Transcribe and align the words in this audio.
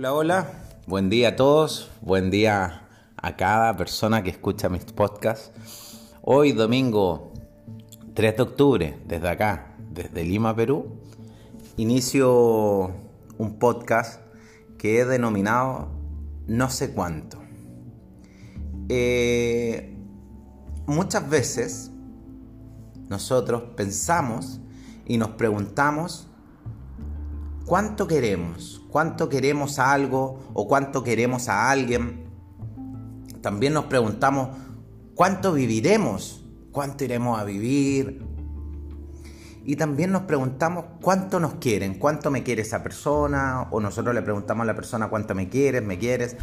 Hola, 0.00 0.14
hola. 0.14 0.52
Buen 0.86 1.10
día 1.10 1.28
a 1.28 1.36
todos. 1.36 1.90
Buen 2.00 2.30
día 2.30 2.88
a 3.18 3.36
cada 3.36 3.76
persona 3.76 4.22
que 4.22 4.30
escucha 4.30 4.70
mis 4.70 4.84
podcasts. 4.84 5.50
Hoy, 6.22 6.52
domingo 6.52 7.34
3 8.14 8.34
de 8.34 8.42
octubre, 8.42 8.98
desde 9.06 9.28
acá, 9.28 9.76
desde 9.90 10.24
Lima, 10.24 10.56
Perú, 10.56 10.86
inicio 11.76 12.94
un 13.36 13.58
podcast 13.58 14.22
que 14.78 15.00
he 15.00 15.04
denominado 15.04 15.90
No 16.46 16.70
sé 16.70 16.94
cuánto. 16.94 17.38
Eh, 18.88 19.98
muchas 20.86 21.28
veces 21.28 21.90
nosotros 23.10 23.64
pensamos 23.76 24.62
y 25.04 25.18
nos 25.18 25.32
preguntamos 25.32 26.26
cuánto 27.66 28.06
queremos, 28.06 28.82
cuánto 28.90 29.28
queremos 29.28 29.78
algo 29.78 30.40
o 30.54 30.66
cuánto 30.66 31.02
queremos 31.02 31.48
a 31.48 31.70
alguien. 31.70 32.24
También 33.40 33.72
nos 33.72 33.84
preguntamos 33.86 34.56
cuánto 35.14 35.52
viviremos, 35.52 36.44
cuánto 36.72 37.04
iremos 37.04 37.38
a 37.38 37.44
vivir. 37.44 38.22
Y 39.64 39.76
también 39.76 40.10
nos 40.10 40.22
preguntamos 40.22 40.84
cuánto 41.00 41.38
nos 41.38 41.54
quieren, 41.54 41.98
cuánto 41.98 42.30
me 42.30 42.42
quiere 42.42 42.62
esa 42.62 42.82
persona, 42.82 43.68
o 43.70 43.80
nosotros 43.80 44.14
le 44.14 44.22
preguntamos 44.22 44.64
a 44.64 44.66
la 44.66 44.74
persona 44.74 45.08
cuánto 45.08 45.34
me 45.34 45.48
quieres, 45.48 45.82
me 45.82 45.98
quieres. 45.98 46.36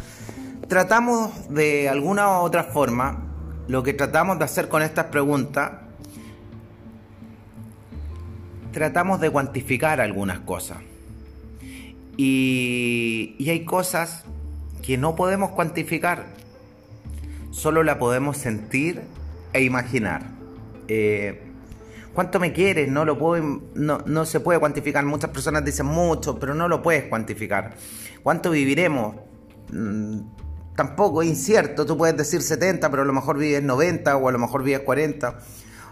Tratamos 0.68 1.48
de 1.48 1.88
alguna 1.88 2.40
u 2.40 2.42
otra 2.42 2.64
forma, 2.64 3.26
lo 3.66 3.82
que 3.82 3.92
tratamos 3.92 4.38
de 4.38 4.44
hacer 4.44 4.68
con 4.68 4.82
estas 4.82 5.06
preguntas, 5.06 5.72
tratamos 8.72 9.20
de 9.20 9.30
cuantificar 9.30 10.00
algunas 10.00 10.40
cosas. 10.40 10.78
Y, 12.20 13.36
hay 13.48 13.64
cosas 13.64 14.24
que 14.82 14.98
no 14.98 15.14
podemos 15.14 15.52
cuantificar, 15.52 16.26
solo 17.52 17.84
la 17.84 18.00
podemos 18.00 18.36
sentir 18.36 19.02
e 19.52 19.62
imaginar. 19.62 20.26
Eh, 20.88 21.44
¿Cuánto 22.14 22.40
me 22.40 22.52
quieres? 22.52 22.88
No, 22.90 23.04
lo 23.04 23.16
puedo, 23.18 23.62
no, 23.74 23.98
no 24.04 24.26
se 24.26 24.40
puede 24.40 24.58
cuantificar. 24.58 25.04
Muchas 25.04 25.30
personas 25.30 25.64
dicen 25.64 25.86
mucho, 25.86 26.40
pero 26.40 26.56
no 26.56 26.66
lo 26.66 26.82
puedes 26.82 27.04
cuantificar. 27.04 27.76
¿Cuánto 28.24 28.50
viviremos? 28.50 29.14
Mm, 29.70 30.22
tampoco, 30.74 31.22
es 31.22 31.28
incierto. 31.28 31.86
Tú 31.86 31.96
puedes 31.96 32.16
decir 32.16 32.42
70, 32.42 32.90
pero 32.90 33.02
a 33.02 33.06
lo 33.06 33.12
mejor 33.12 33.38
vives 33.38 33.62
90 33.62 34.16
o 34.16 34.28
a 34.28 34.32
lo 34.32 34.38
mejor 34.40 34.64
vives 34.64 34.80
40. 34.80 35.28
O 35.28 35.34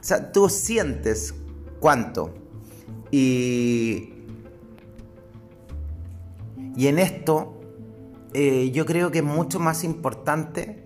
sea, 0.00 0.32
tú 0.32 0.48
sientes 0.48 1.34
cuánto. 1.78 2.34
Y, 3.12 4.15
y 6.76 6.88
en 6.88 6.98
esto 6.98 7.58
eh, 8.34 8.70
yo 8.70 8.84
creo 8.84 9.10
que 9.10 9.18
es 9.18 9.24
mucho 9.24 9.58
más 9.58 9.82
importante 9.82 10.84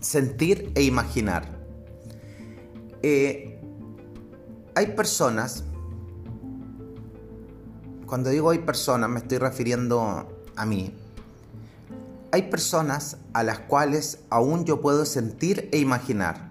sentir 0.00 0.70
e 0.74 0.82
imaginar. 0.82 1.58
Eh, 3.02 3.58
hay 4.74 4.86
personas, 4.88 5.64
cuando 8.06 8.28
digo 8.28 8.50
hay 8.50 8.58
personas 8.58 9.08
me 9.08 9.20
estoy 9.20 9.38
refiriendo 9.38 10.28
a 10.54 10.66
mí, 10.66 10.94
hay 12.32 12.42
personas 12.42 13.16
a 13.32 13.42
las 13.42 13.60
cuales 13.60 14.20
aún 14.28 14.64
yo 14.66 14.80
puedo 14.80 15.06
sentir 15.06 15.68
e 15.72 15.78
imaginar. 15.78 16.49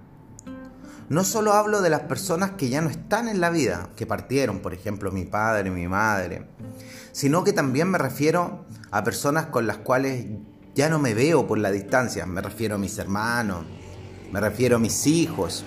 No 1.10 1.24
solo 1.24 1.54
hablo 1.54 1.82
de 1.82 1.90
las 1.90 2.02
personas 2.02 2.52
que 2.52 2.70
ya 2.70 2.82
no 2.82 2.90
están 2.90 3.28
en 3.30 3.42
la 3.42 3.50
vida, 3.50 3.90
que 3.96 4.06
partieron, 4.06 4.60
por 4.60 4.76
ejemplo, 4.76 5.12
mi 5.12 5.26
padre, 5.26 5.72
mi 5.72 5.88
madre, 5.88 6.46
sino 7.12 7.44
que 7.44 7.52
también 7.52 7.90
me 7.90 7.98
refiero 7.98 8.66
a 8.92 9.04
personas 9.04 9.48
con 9.48 9.66
las 9.66 9.78
cuales 9.78 10.28
ya 10.76 10.88
no 10.88 11.00
me 11.00 11.16
veo 11.16 11.48
por 11.48 11.58
la 11.58 11.72
distancia. 11.72 12.28
Me 12.28 12.42
refiero 12.42 12.76
a 12.76 12.78
mis 12.78 12.96
hermanos, 13.00 13.66
me 14.32 14.40
refiero 14.40 14.76
a 14.76 14.80
mis 14.80 15.08
hijos, 15.08 15.66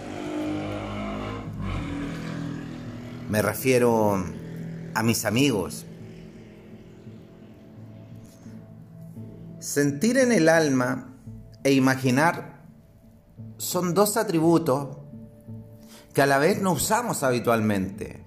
me 3.28 3.42
refiero 3.42 4.24
a 4.94 5.02
mis 5.02 5.24
amigos. 5.24 5.86
Sentir 9.58 10.18
en 10.18 10.30
el 10.30 10.48
alma 10.48 11.16
e 11.64 11.72
imaginar 11.72 12.62
son 13.56 13.92
dos 13.92 14.16
atributos 14.16 15.01
que 16.12 16.22
a 16.22 16.26
la 16.26 16.38
vez 16.38 16.60
no 16.60 16.72
usamos 16.72 17.22
habitualmente 17.22 18.22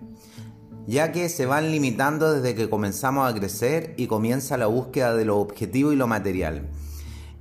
ya 0.88 1.12
que 1.12 1.30
se 1.30 1.46
van 1.46 1.72
limitando 1.72 2.34
desde 2.34 2.56
que 2.56 2.70
comenzamos 2.70 3.30
a 3.30 3.34
crecer 3.34 3.94
y 3.98 4.08
comienza 4.08 4.58
la 4.58 4.68
búsqueda 4.68 5.16
de 5.16 5.26
lo 5.26 5.38
objetivo 5.40 5.92
y 5.92 5.96
lo 5.96 6.08
material. 6.08 6.70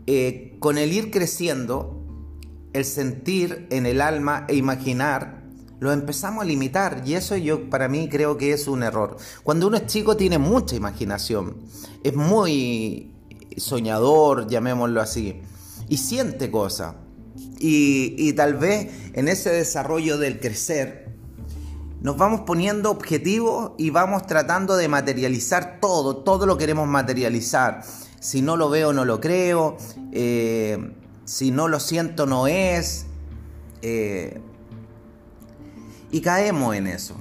Eh, 0.06 0.56
con 0.60 0.78
el 0.78 0.92
ir 0.92 1.10
creciendo, 1.10 2.00
el 2.72 2.84
sentir 2.84 3.66
en 3.70 3.86
el 3.86 4.00
alma 4.00 4.46
e 4.48 4.56
imaginar, 4.56 5.44
lo 5.80 5.92
empezamos 5.92 6.42
a 6.42 6.46
limitar 6.46 7.02
y 7.04 7.14
eso 7.14 7.36
yo 7.36 7.68
para 7.68 7.88
mí 7.88 8.08
creo 8.08 8.38
que 8.38 8.52
es 8.52 8.66
un 8.66 8.82
error. 8.82 9.16
Cuando 9.42 9.66
uno 9.66 9.76
es 9.76 9.86
chico 9.86 10.16
tiene 10.16 10.38
mucha 10.38 10.76
imaginación, 10.76 11.58
es 12.02 12.14
muy 12.14 13.14
soñador, 13.58 14.46
llamémoslo 14.46 15.00
así, 15.00 15.42
y 15.88 15.98
siente 15.98 16.50
cosas. 16.50 16.94
Y, 17.66 18.34
tal 18.34 18.54
vez 18.56 18.88
en 19.14 19.26
ese 19.26 19.48
desarrollo 19.48 20.18
del 20.18 20.38
crecer, 20.38 21.08
nos 22.02 22.18
vamos 22.18 22.42
poniendo 22.42 22.90
objetivos 22.90 23.72
y 23.78 23.88
vamos 23.88 24.26
tratando 24.26 24.76
de 24.76 24.86
materializar 24.86 25.78
todo, 25.80 26.18
todo 26.18 26.44
lo 26.44 26.58
queremos 26.58 26.86
materializar. 26.86 27.82
Si 28.20 28.42
no 28.42 28.58
lo 28.58 28.68
veo, 28.68 28.92
no 28.92 29.06
lo 29.06 29.18
creo, 29.18 29.78
eh, 30.12 30.92
si 31.24 31.50
no 31.52 31.68
lo 31.68 31.80
siento, 31.80 32.26
no 32.26 32.48
es. 32.48 33.06
Eh, 33.80 34.42
y 36.10 36.20
caemos 36.20 36.76
en 36.76 36.86
eso. 36.86 37.16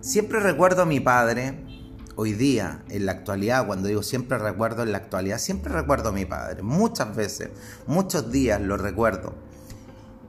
Siempre 0.00 0.40
recuerdo 0.40 0.82
a 0.82 0.86
mi 0.86 0.98
padre, 0.98 1.54
hoy 2.20 2.34
día, 2.34 2.84
en 2.90 3.06
la 3.06 3.12
actualidad, 3.12 3.66
cuando 3.66 3.88
digo 3.88 4.02
siempre 4.02 4.36
recuerdo 4.36 4.82
en 4.82 4.92
la 4.92 4.98
actualidad, 4.98 5.38
siempre 5.38 5.72
recuerdo 5.72 6.10
a 6.10 6.12
mi 6.12 6.26
padre, 6.26 6.62
muchas 6.62 7.16
veces, 7.16 7.48
muchos 7.86 8.30
días 8.30 8.60
lo 8.60 8.76
recuerdo. 8.76 9.32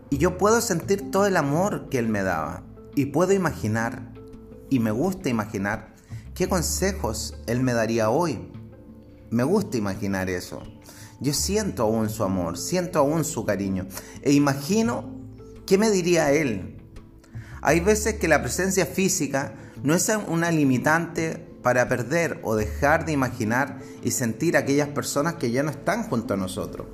Y 0.09 0.17
yo 0.17 0.37
puedo 0.37 0.61
sentir 0.61 1.11
todo 1.11 1.25
el 1.25 1.35
amor 1.35 1.89
que 1.89 1.99
él 1.99 2.07
me 2.07 2.23
daba. 2.23 2.63
Y 2.95 3.07
puedo 3.07 3.33
imaginar, 3.33 4.13
y 4.69 4.79
me 4.79 4.91
gusta 4.91 5.27
imaginar, 5.27 5.93
qué 6.33 6.47
consejos 6.47 7.35
Él 7.45 7.61
me 7.61 7.73
daría 7.73 8.09
hoy. 8.09 8.39
Me 9.29 9.43
gusta 9.43 9.75
imaginar 9.75 10.29
eso. 10.29 10.63
Yo 11.19 11.33
siento 11.33 11.83
aún 11.83 12.09
su 12.09 12.23
amor, 12.23 12.57
siento 12.57 12.99
aún 12.99 13.25
su 13.25 13.45
cariño. 13.45 13.85
E 14.21 14.31
imagino 14.31 15.13
qué 15.65 15.77
me 15.77 15.91
diría 15.91 16.31
Él. 16.31 16.77
Hay 17.61 17.81
veces 17.81 18.13
que 18.15 18.29
la 18.29 18.41
presencia 18.41 18.85
física 18.85 19.55
no 19.83 19.93
es 19.93 20.09
una 20.29 20.51
limitante 20.51 21.50
para 21.61 21.87
perder 21.87 22.39
o 22.43 22.55
dejar 22.55 23.05
de 23.05 23.11
imaginar 23.11 23.79
y 24.03 24.11
sentir 24.11 24.55
a 24.55 24.61
aquellas 24.61 24.89
personas 24.89 25.35
que 25.35 25.51
ya 25.51 25.63
no 25.63 25.71
están 25.71 26.03
junto 26.03 26.33
a 26.33 26.37
nosotros. 26.37 26.87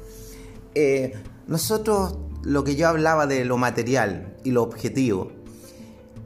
Eh, 0.75 1.13
nosotros, 1.47 2.17
lo 2.44 2.63
que 2.63 2.75
yo 2.75 2.88
hablaba 2.88 3.28
de 3.28 3.45
lo 3.45 3.57
material 3.57 4.35
y 4.44 4.51
lo 4.51 4.63
objetivo, 4.63 5.31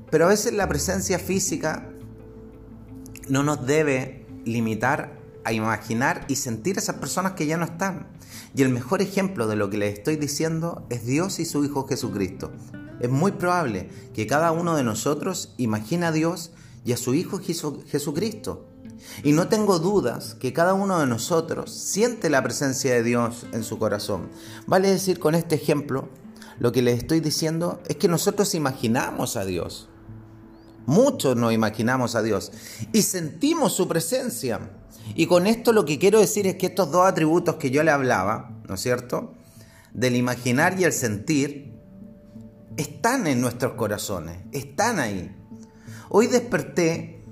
pero 0.09 0.25
a 0.25 0.29
veces 0.29 0.53
la 0.53 0.68
presencia 0.68 1.19
física 1.19 1.88
no 3.29 3.44
nos 3.44 3.66
debe 3.66 4.25
limitar 4.44 5.19
a 5.44 5.53
imaginar 5.53 6.25
y 6.28 6.35
sentir 6.35 6.78
a 6.78 6.79
esas 6.79 6.97
personas 6.97 7.34
que 7.34 7.46
ya 7.46 7.58
no 7.58 7.66
están. 7.66 8.08
Y 8.53 8.62
el 8.63 8.69
mejor 8.69 9.02
ejemplo 9.02 9.47
de 9.47 9.56
lo 9.56 9.69
que 9.69 9.78
les 9.78 9.94
estoy 9.94 10.18
diciendo 10.18 10.85
es 10.90 11.06
Dios 11.06 11.40
y 11.40 11.46
su 11.46 11.63
Hijo 11.63 11.88
Jesucristo. 11.88 12.52
Es 13.00 13.09
muy 13.09 13.31
probable 13.31 13.90
que 14.13 14.28
cada 14.28 14.52
uno 14.52 14.75
de 14.75 14.84
nosotros 14.84 15.53
imagine 15.58 16.08
a 16.08 16.11
Dios 16.11 16.52
y 16.83 16.91
a 16.93 16.97
su 16.97 17.13
Hijo 17.13 17.39
Jesucristo. 17.39 18.67
Y 19.23 19.33
no 19.33 19.47
tengo 19.47 19.79
dudas 19.79 20.35
que 20.35 20.53
cada 20.53 20.73
uno 20.73 20.99
de 20.99 21.07
nosotros 21.07 21.72
siente 21.72 22.29
la 22.29 22.43
presencia 22.43 22.93
de 22.93 23.03
Dios 23.03 23.45
en 23.51 23.63
su 23.63 23.78
corazón. 23.78 24.29
Vale 24.67 24.89
decir 24.89 25.19
con 25.19 25.35
este 25.35 25.55
ejemplo, 25.55 26.09
lo 26.59 26.72
que 26.72 26.81
les 26.81 26.99
estoy 26.99 27.19
diciendo 27.19 27.81
es 27.87 27.95
que 27.95 28.07
nosotros 28.07 28.53
imaginamos 28.53 29.35
a 29.37 29.45
Dios. 29.45 29.89
Muchos 30.85 31.35
nos 31.35 31.53
imaginamos 31.53 32.16
a 32.16 32.22
Dios 32.22 32.51
y 32.91 33.03
sentimos 33.03 33.73
su 33.73 33.87
presencia. 33.87 34.72
Y 35.16 35.25
con 35.25 35.47
esto 35.47 35.73
lo 35.73 35.85
que 35.85 35.99
quiero 35.99 36.19
decir 36.19 36.47
es 36.47 36.55
que 36.55 36.67
estos 36.67 36.91
dos 36.91 37.05
atributos 37.05 37.55
que 37.55 37.72
yo 37.72 37.83
le 37.83 37.91
hablaba, 37.91 38.51
¿no 38.67 38.75
es 38.75 38.81
cierto? 38.81 39.33
Del 39.93 40.16
imaginar 40.16 40.79
y 40.79 40.83
el 40.83 40.93
sentir, 40.93 41.73
están 42.78 43.28
en 43.28 43.41
nuestros 43.41 43.73
corazones, 43.73 44.37
están 44.51 44.99
ahí. 44.99 45.35
Hoy 46.13 46.28
desperté, 46.28 47.23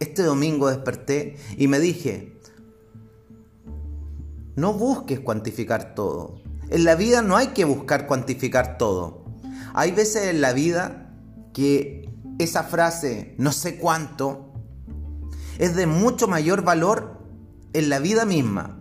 este 0.00 0.22
domingo 0.22 0.70
desperté 0.70 1.36
y 1.58 1.68
me 1.68 1.78
dije, 1.78 2.40
no 4.56 4.72
busques 4.72 5.20
cuantificar 5.20 5.94
todo. 5.94 6.40
En 6.70 6.84
la 6.84 6.94
vida 6.94 7.20
no 7.20 7.36
hay 7.36 7.48
que 7.48 7.66
buscar 7.66 8.06
cuantificar 8.06 8.78
todo. 8.78 9.26
Hay 9.74 9.92
veces 9.92 10.28
en 10.28 10.40
la 10.40 10.54
vida 10.54 11.14
que 11.52 12.08
esa 12.38 12.62
frase 12.62 13.34
no 13.36 13.52
sé 13.52 13.76
cuánto 13.76 14.54
es 15.58 15.76
de 15.76 15.86
mucho 15.86 16.28
mayor 16.28 16.64
valor 16.64 17.18
en 17.74 17.90
la 17.90 17.98
vida 17.98 18.24
misma. 18.24 18.80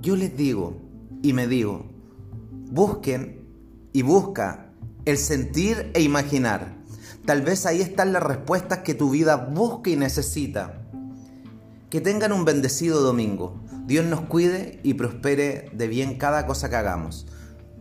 Yo 0.00 0.16
les 0.16 0.34
digo 0.34 0.78
y 1.22 1.34
me 1.34 1.46
digo, 1.46 1.90
busquen 2.70 3.46
y 3.92 4.00
busca 4.00 4.72
el 5.04 5.18
sentir 5.18 5.90
e 5.92 6.00
imaginar. 6.00 6.75
Tal 7.26 7.42
vez 7.42 7.66
ahí 7.66 7.80
están 7.80 8.12
las 8.12 8.22
respuestas 8.22 8.78
que 8.78 8.94
tu 8.94 9.10
vida 9.10 9.34
busca 9.34 9.90
y 9.90 9.96
necesita. 9.96 10.80
Que 11.90 12.00
tengan 12.00 12.30
un 12.30 12.44
bendecido 12.44 13.00
domingo. 13.00 13.60
Dios 13.86 14.06
nos 14.06 14.20
cuide 14.20 14.78
y 14.84 14.94
prospere 14.94 15.68
de 15.72 15.88
bien 15.88 16.18
cada 16.18 16.46
cosa 16.46 16.70
que 16.70 16.76
hagamos. 16.76 17.26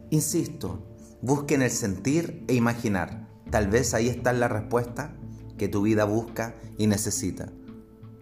Insisto, 0.09 0.83
busquen 1.21 1.61
el 1.61 1.69
sentir 1.69 2.43
e 2.47 2.55
imaginar. 2.55 3.27
Tal 3.51 3.67
vez 3.67 3.93
ahí 3.93 4.07
está 4.07 4.33
la 4.33 4.47
respuesta 4.47 5.15
que 5.59 5.67
tu 5.67 5.83
vida 5.83 6.05
busca 6.05 6.55
y 6.79 6.87
necesita. 6.87 7.47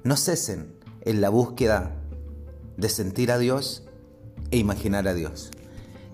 No 0.04 0.18
cesen 0.18 0.75
en 1.02 1.22
la 1.22 1.30
búsqueda 1.30 1.96
de 2.75 2.90
sentir 2.90 3.31
a 3.31 3.38
Dios 3.38 3.88
e 4.52 4.58
imaginar 4.58 5.08
a 5.08 5.14
Dios. 5.14 5.52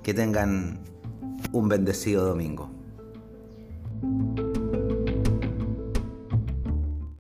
Que 0.04 0.14
tengan 0.14 0.82
un 1.52 1.68
bendecido 1.68 2.26
domingo. 2.26 2.70